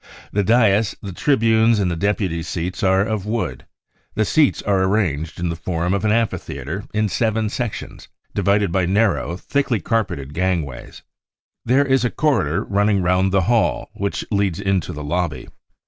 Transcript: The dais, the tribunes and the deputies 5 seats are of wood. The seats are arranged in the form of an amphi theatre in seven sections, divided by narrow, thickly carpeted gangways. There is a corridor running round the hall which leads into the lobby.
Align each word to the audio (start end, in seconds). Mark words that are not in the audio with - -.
The 0.33 0.41
dais, 0.43 0.95
the 1.03 1.11
tribunes 1.13 1.77
and 1.77 1.91
the 1.91 1.95
deputies 1.95 2.47
5 2.47 2.51
seats 2.51 2.81
are 2.81 3.01
of 3.03 3.27
wood. 3.27 3.67
The 4.15 4.25
seats 4.25 4.63
are 4.63 4.81
arranged 4.81 5.39
in 5.39 5.49
the 5.49 5.55
form 5.55 5.93
of 5.93 6.03
an 6.03 6.11
amphi 6.11 6.37
theatre 6.39 6.85
in 6.91 7.07
seven 7.07 7.49
sections, 7.49 8.07
divided 8.33 8.71
by 8.71 8.87
narrow, 8.87 9.37
thickly 9.37 9.79
carpeted 9.79 10.33
gangways. 10.33 11.03
There 11.65 11.85
is 11.85 12.03
a 12.03 12.09
corridor 12.09 12.63
running 12.63 13.03
round 13.03 13.31
the 13.31 13.41
hall 13.41 13.91
which 13.93 14.25
leads 14.31 14.59
into 14.59 14.91
the 14.91 15.03
lobby. 15.03 15.47